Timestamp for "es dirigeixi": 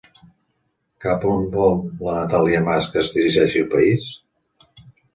3.05-3.67